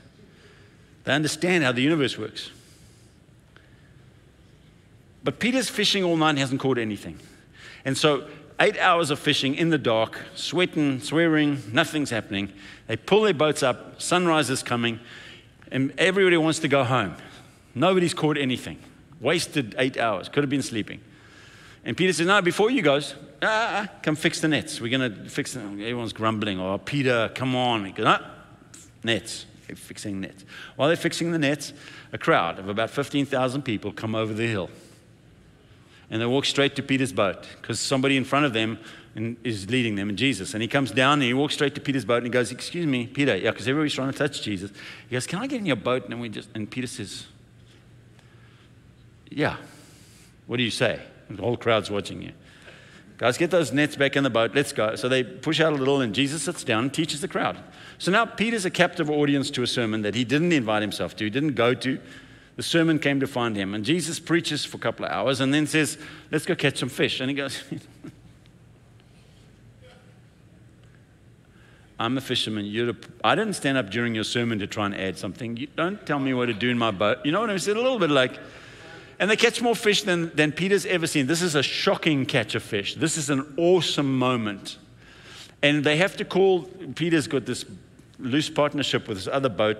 [1.03, 2.49] They understand how the universe works.
[5.23, 7.19] But Peter's fishing all night and hasn't caught anything.
[7.85, 8.27] And so,
[8.61, 12.53] eight hours of fishing in the dark, sweating, swearing, nothing's happening.
[12.87, 14.99] They pull their boats up, sunrise is coming,
[15.71, 17.15] and everybody wants to go home.
[17.73, 18.77] Nobody's caught anything.
[19.19, 21.01] Wasted eight hours, could have been sleeping.
[21.83, 24.79] And Peter says, No, before you goes, ah, ah, come fix the nets.
[24.79, 25.73] We're going to fix them.
[25.81, 26.59] Everyone's grumbling.
[26.59, 27.85] Oh, Peter, come on.
[27.85, 28.19] He goes,
[29.03, 29.45] nets.
[29.65, 30.45] They're fixing nets.
[30.75, 31.73] While they're fixing the nets,
[32.13, 34.69] a crowd of about 15,000 people come over the hill.
[36.11, 38.77] And they walk straight to Peter's boat because somebody in front of them
[39.15, 40.53] is leading them, and Jesus.
[40.53, 42.85] And he comes down and he walks straight to Peter's boat and he goes, Excuse
[42.85, 43.35] me, Peter.
[43.35, 44.71] Yeah, because everybody's trying to touch Jesus.
[45.09, 46.07] He goes, Can I get in your boat?
[46.09, 47.25] And we just and Peter says,
[49.29, 49.55] Yeah.
[50.47, 50.99] What do you say?
[51.29, 52.33] And the whole crowd's watching you.
[53.17, 54.51] Guys, get those nets back in the boat.
[54.53, 54.95] Let's go.
[54.95, 57.57] So they push out a little, and Jesus sits down and teaches the crowd.
[57.99, 61.23] So now Peter's a captive audience to a sermon that he didn't invite himself to,
[61.23, 61.99] he didn't go to.
[62.55, 63.73] The sermon came to find him.
[63.73, 65.97] And Jesus preaches for a couple of hours and then says,
[66.31, 67.19] Let's go catch some fish.
[67.19, 67.63] And he goes,
[72.01, 72.65] I'm a fisherman.
[72.65, 75.55] You're a, I didn't stand up during your sermon to try and add something.
[75.55, 77.19] You don't tell me what to do in my boat.
[77.23, 77.57] You know what I mean?
[77.57, 78.39] It's a little bit like,
[79.19, 81.27] and they catch more fish than, than Peter's ever seen.
[81.27, 82.95] This is a shocking catch of fish.
[82.95, 84.79] This is an awesome moment.
[85.61, 86.63] And they have to call,
[86.95, 87.65] Peter's got this
[88.17, 89.77] loose partnership with this other boat,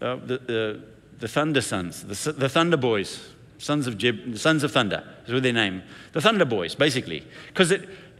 [0.00, 0.80] uh, the, the,
[1.20, 3.28] the, Thunder Sons, the, the Thunder Boys,
[3.58, 5.82] Sons of, Jeb, Sons of Thunder is what their name.
[6.12, 7.24] The Thunder Boys, basically.
[7.48, 7.72] Because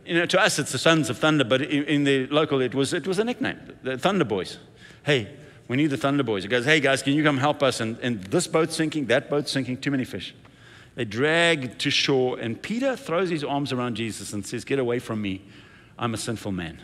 [0.04, 2.74] you know, to us it's the Sons of Thunder, but in, in the local it
[2.74, 4.58] was, it was a nickname, the Thunder Boys.
[5.02, 5.34] Hey,
[5.68, 6.44] we need the Thunder Boys.
[6.44, 7.80] It goes, hey guys, can you come help us?
[7.80, 10.34] And, and this boat's sinking, that boat's sinking, too many fish.
[10.96, 14.98] They drag to shore, and Peter throws his arms around Jesus and says, Get away
[14.98, 15.42] from me.
[15.98, 16.80] I'm a sinful man.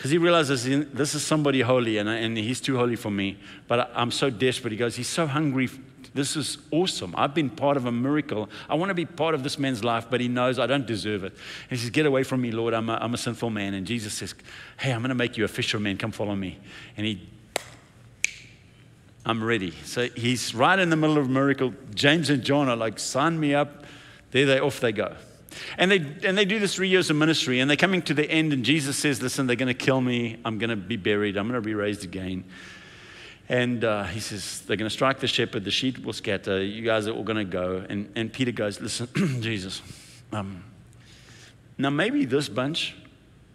[0.00, 3.36] Because he realizes this is somebody holy and, and he's too holy for me.
[3.68, 4.70] But I'm so desperate.
[4.70, 5.68] He goes, He's so hungry.
[6.14, 7.14] This is awesome.
[7.18, 8.48] I've been part of a miracle.
[8.66, 11.24] I want to be part of this man's life, but he knows I don't deserve
[11.24, 11.34] it.
[11.68, 12.72] And he says, Get away from me, Lord.
[12.72, 13.74] I'm a, I'm a sinful man.
[13.74, 14.34] And Jesus says,
[14.78, 15.98] Hey, I'm going to make you a fisherman.
[15.98, 16.58] Come follow me.
[16.96, 17.28] And he
[19.26, 19.74] I'm ready.
[19.84, 21.74] So he's right in the middle of a miracle.
[21.94, 23.84] James and John are like, sign me up.
[24.30, 25.14] There they off they go.
[25.78, 28.28] And they, and they do this three years of ministry, and they're coming to the
[28.30, 30.38] end, and Jesus says, Listen, they're going to kill me.
[30.44, 31.36] I'm going to be buried.
[31.36, 32.44] I'm going to be raised again.
[33.48, 35.64] And uh, he says, They're going to strike the shepherd.
[35.64, 36.62] The sheep will scatter.
[36.62, 37.84] You guys are all going to go.
[37.88, 39.08] And, and Peter goes, Listen,
[39.42, 39.82] Jesus,
[40.32, 40.64] um,
[41.78, 42.94] now maybe this bunch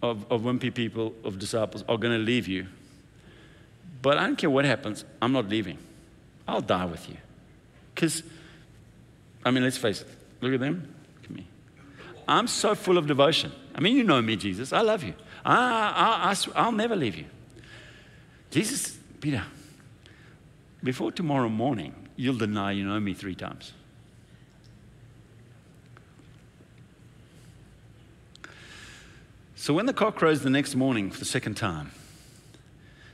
[0.01, 2.67] of, of wimpy people, of disciples, are going to leave you.
[4.01, 5.77] But I don't care what happens, I'm not leaving.
[6.47, 7.17] I'll die with you.
[7.93, 8.21] Because,
[9.43, 10.07] I mean, let's face it,
[10.41, 10.94] look at them.
[12.27, 13.51] I'm so full of devotion.
[13.73, 14.73] I mean, you know me, Jesus.
[14.73, 15.13] I love you.
[15.43, 17.25] I, I, I, will never leave you.
[18.49, 19.43] Jesus, Peter,
[20.83, 23.73] before tomorrow morning, you'll deny you know me three times.
[29.55, 31.91] So when the cock crows the next morning for the second time,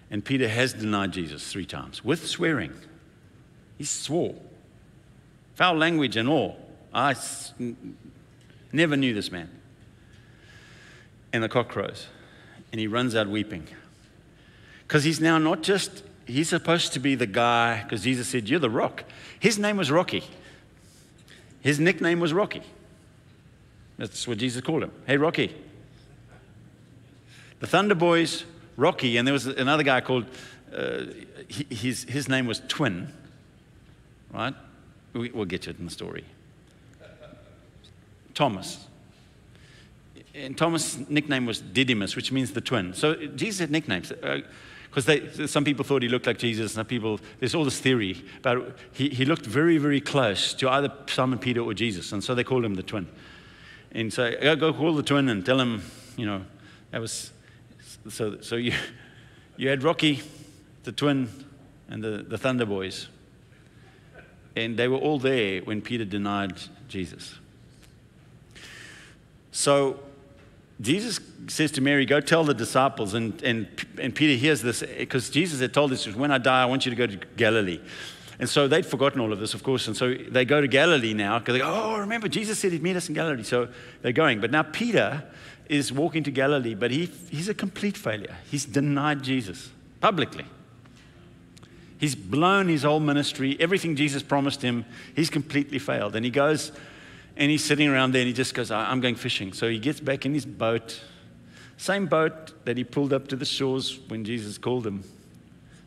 [0.10, 2.74] and Peter has denied Jesus three times with swearing.
[3.78, 4.36] He swore.
[5.56, 6.58] Foul language and all.
[6.94, 7.16] I
[8.74, 9.50] never knew this man.
[11.34, 12.08] And the cock crows.
[12.72, 13.68] And he runs out weeping.
[14.88, 18.60] Because he's now not just, he's supposed to be the guy, because Jesus said, You're
[18.60, 19.04] the rock.
[19.40, 20.24] His name was Rocky.
[21.62, 22.64] His nickname was Rocky.
[23.98, 24.92] That's what Jesus called him.
[25.06, 25.56] Hey, Rocky.
[27.60, 28.46] The Thunder Boys
[28.78, 30.26] Rocky, and there was another guy called,
[30.76, 31.04] uh,
[31.48, 33.14] his, his name was Twin,
[34.34, 34.56] right?
[35.14, 36.26] We, will get to it in the story.
[38.34, 38.88] Thomas.
[40.34, 42.94] And Thomas' nickname was Didymus, which means the twin.
[42.94, 44.12] So Jesus had nicknames.
[44.92, 47.80] Because uh, some people thought he looked like Jesus, and some people, there's all this
[47.80, 52.24] theory about he, he looked very, very close to either Simon Peter or Jesus, and
[52.24, 53.08] so they called him the twin.
[53.94, 55.82] And so go call the twin and tell him,
[56.18, 56.44] you know,
[56.92, 57.32] that was
[58.10, 58.74] so, so you,
[59.58, 60.22] you had Rocky,
[60.84, 61.30] the twin,
[61.90, 63.08] and the, the Thunder Boys.
[64.56, 67.36] And they were all there when Peter denied Jesus.
[69.52, 70.00] So
[70.80, 73.14] Jesus says to Mary, Go tell the disciples.
[73.14, 73.68] And, and,
[74.00, 76.90] and Peter hears this because Jesus had told us, When I die, I want you
[76.90, 77.80] to go to Galilee.
[78.40, 79.88] And so they'd forgotten all of this, of course.
[79.88, 82.82] And so they go to Galilee now because they go, Oh, remember, Jesus said he'd
[82.82, 83.44] meet us in Galilee.
[83.44, 83.68] So
[84.02, 84.42] they're going.
[84.42, 85.24] But now Peter
[85.70, 88.36] is walking to Galilee, but he, he's a complete failure.
[88.50, 89.70] He's denied Jesus
[90.02, 90.46] publicly.
[91.98, 94.86] He's blown his whole ministry, everything Jesus promised him,
[95.16, 96.16] he's completely failed.
[96.16, 96.72] And he goes
[97.38, 99.54] and he's sitting around there and he just goes, I'm going fishing.
[99.54, 101.02] So he gets back in his boat,
[101.78, 105.04] same boat that he pulled up to the shores when Jesus called him,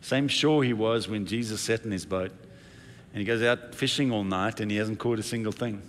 [0.01, 2.33] same shore he was when Jesus sat in his boat.
[3.13, 5.81] And he goes out fishing all night and he hasn't caught a single thing.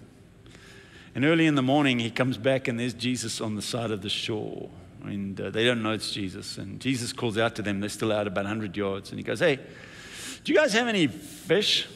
[1.15, 4.01] And early in the morning, he comes back and there's Jesus on the side of
[4.01, 4.69] the shore.
[5.03, 6.57] And uh, they don't know it's Jesus.
[6.57, 7.79] And Jesus calls out to them.
[7.79, 9.11] They're still out about 100 yards.
[9.11, 9.59] And he goes, Hey,
[10.43, 11.87] do you guys have any fish?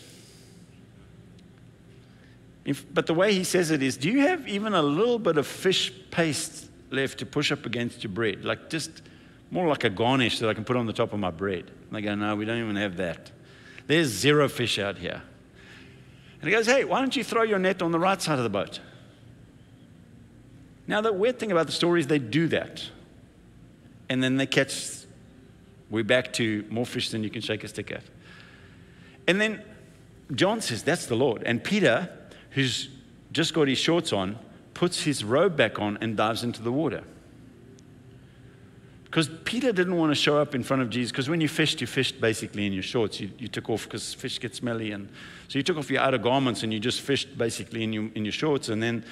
[2.94, 5.48] But the way he says it is, Do you have even a little bit of
[5.48, 8.46] fish paste left to push up against your bread?
[8.46, 9.02] Like just
[9.52, 11.66] more like a garnish that I can put on the top of my bread.
[11.66, 13.32] And they go, No, we don't even have that.
[13.88, 15.22] There's zero fish out here.
[16.42, 18.44] And he goes, Hey, why don't you throw your net on the right side of
[18.44, 18.80] the boat?
[20.88, 22.84] Now, the weird thing about the story is they do that.
[24.10, 25.06] And then they catch,
[25.90, 28.04] we're back to more fish than you can shake a stick at.
[29.28, 29.64] And then
[30.34, 31.44] John says, That's the Lord.
[31.44, 32.10] And Peter,
[32.60, 32.90] who's
[33.32, 34.38] just got his shorts on,
[34.74, 37.04] puts his robe back on and dives into the water.
[39.06, 41.82] Because Peter didn't want to show up in front of Jesus, because when you fished,
[41.82, 43.20] you fished basically in your shorts.
[43.20, 44.92] You, you took off because fish get smelly.
[44.92, 45.10] And
[45.48, 48.26] so you took off your outer garments and you just fished basically in your, in
[48.26, 48.70] your shorts.
[48.70, 49.06] And then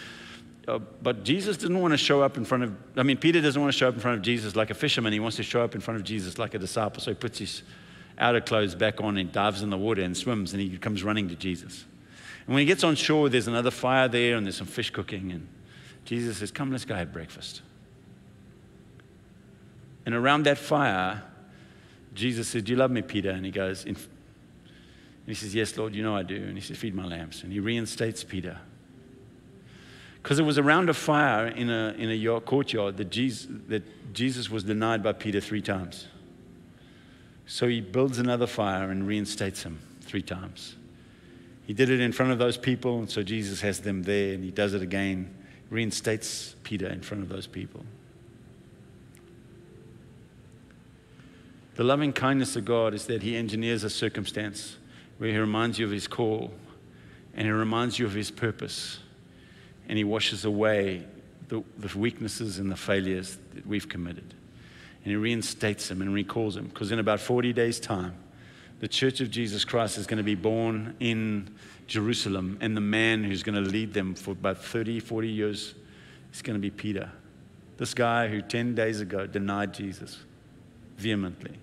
[0.68, 3.62] uh, but Jesus didn't want to show up in front of, I mean, Peter doesn't
[3.62, 5.14] want to show up in front of Jesus like a fisherman.
[5.14, 7.02] He wants to show up in front of Jesus like a disciple.
[7.02, 7.64] So he puts his
[8.18, 11.30] outer clothes back on and dives in the water and swims and he comes running
[11.30, 11.86] to Jesus.
[12.48, 15.32] And when he gets on shore, there's another fire there and there's some fish cooking.
[15.32, 15.48] And
[16.06, 17.62] Jesus says, Come, let's go have breakfast.
[20.06, 21.22] And around that fire,
[22.14, 23.30] Jesus said, Do you love me, Peter?
[23.30, 23.98] And he goes, and
[25.26, 26.38] he says, Yes, Lord, you know I do.
[26.38, 27.44] And he says, Feed my lambs.
[27.44, 28.58] And he reinstates Peter.
[30.24, 34.50] Because it was around a fire in a, in a courtyard that Jesus, that Jesus
[34.50, 36.08] was denied by Peter three times.
[37.46, 40.76] So he builds another fire and reinstates him three times.
[41.68, 44.42] He did it in front of those people, and so Jesus has them there, and
[44.42, 45.36] he does it again,
[45.70, 47.84] reinstates Peter in front of those people.
[51.76, 54.78] The loving kindness of God is that He engineers a circumstance
[55.18, 56.52] where He reminds you of His call
[57.36, 59.00] and He reminds you of His purpose
[59.88, 61.06] and He washes away
[61.50, 64.34] the, the weaknesses and the failures that we've committed.
[65.04, 68.16] And He reinstates them and recalls them because in about 40 days' time,
[68.80, 71.50] the church of Jesus Christ is going to be born in
[71.88, 75.74] Jerusalem, and the man who's going to lead them for about 30, 40 years
[76.34, 77.12] is going to be Peter.
[77.78, 80.20] This guy who 10 days ago denied Jesus
[80.98, 81.58] vehemently.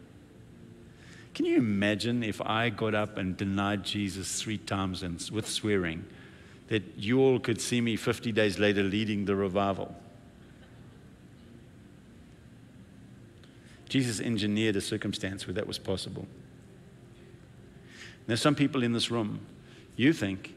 [1.35, 6.05] Can you imagine if I got up and denied Jesus three times and with swearing
[6.69, 9.95] that you all could see me 50 days later leading the revival?
[13.89, 16.27] Jesus engineered a circumstance where that was possible.
[18.27, 19.41] There's some people in this room,
[19.97, 20.55] you think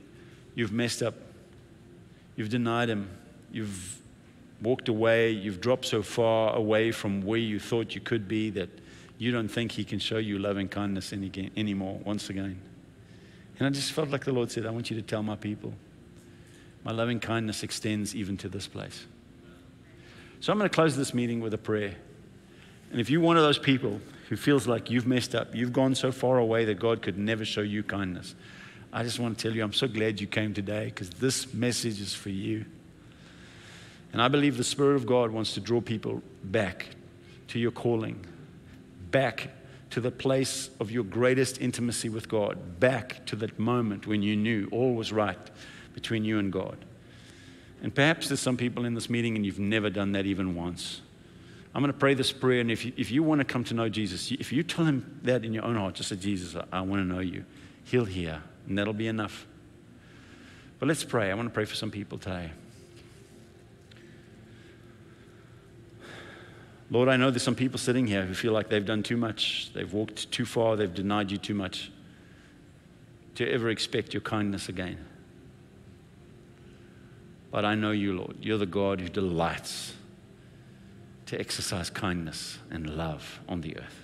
[0.56, 1.16] you've messed up,
[2.36, 3.10] you've denied Him,
[3.52, 4.00] you've
[4.62, 8.70] walked away, you've dropped so far away from where you thought you could be that
[9.18, 12.60] you don't think He can show you loving kindness any, anymore, once again.
[13.60, 15.74] And I just felt like the Lord said, I want you to tell my people,
[16.84, 19.06] my loving kindness extends even to this place.
[20.40, 21.96] So I'm going to close this meeting with a prayer.
[22.92, 25.96] And if you're one of those people who feels like you've messed up, you've gone
[25.96, 28.36] so far away that God could never show you kindness,
[28.92, 32.00] I just want to tell you, I'm so glad you came today because this message
[32.00, 32.66] is for you.
[34.14, 36.88] And I believe the Spirit of God wants to draw people back
[37.50, 38.26] to your calling,
[39.12, 39.50] back
[39.90, 44.36] to the place of your greatest intimacy with God, back to that moment when you
[44.36, 45.38] knew all was right
[45.94, 46.78] between you and God.
[47.82, 51.02] And perhaps there's some people in this meeting and you've never done that even once.
[51.76, 53.74] I'm going to pray this prayer, and if you, if you want to come to
[53.74, 56.80] know Jesus, if you tell him that in your own heart, just say, Jesus, I,
[56.80, 57.46] I want to know you,
[57.84, 59.46] he'll hear, and that'll be enough.
[60.80, 61.32] But let's pray.
[61.32, 62.52] I want to pray for some people today.
[66.90, 69.72] Lord, I know there's some people sitting here who feel like they've done too much,
[69.74, 71.92] they've walked too far, they've denied you too much
[73.36, 74.98] to ever expect your kindness again.
[77.52, 78.38] But I know you, Lord.
[78.42, 79.94] You're the God who delights
[81.28, 84.04] to exercise kindness and love on the earth.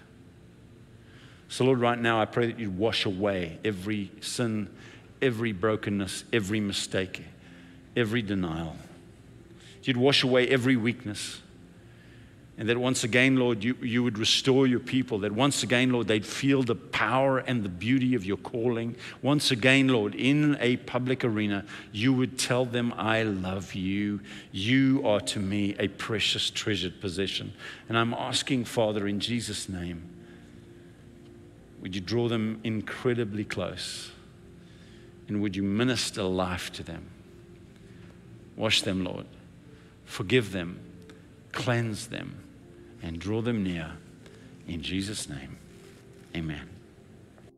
[1.47, 4.69] So, Lord, right now I pray that you'd wash away every sin,
[5.21, 7.23] every brokenness, every mistake,
[7.95, 8.75] every denial.
[9.83, 11.41] You'd wash away every weakness.
[12.57, 15.19] And that once again, Lord, you, you would restore your people.
[15.19, 18.95] That once again, Lord, they'd feel the power and the beauty of your calling.
[19.23, 24.19] Once again, Lord, in a public arena, you would tell them, I love you.
[24.51, 27.53] You are to me a precious, treasured possession.
[27.89, 30.07] And I'm asking, Father, in Jesus' name,
[31.81, 34.11] would you draw them incredibly close?
[35.27, 37.09] And would you minister life to them?
[38.55, 39.25] Wash them, Lord.
[40.05, 40.79] Forgive them.
[41.51, 42.42] Cleanse them
[43.03, 43.91] and draw them near.
[44.67, 45.57] In Jesus' name,
[46.35, 46.72] amen.